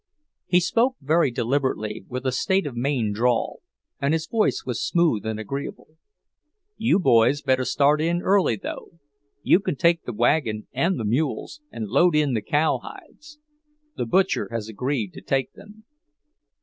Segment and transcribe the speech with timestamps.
[0.47, 3.59] He spoke very deliberately, with a State of Maine drawl,
[4.01, 5.89] and his voice was smooth and agreeable.
[6.75, 8.93] "You boys better start in early, though.
[9.43, 13.37] You can take the wagon and the mules, and load in the cowhides.
[13.95, 15.83] The butcher has agreed to take them."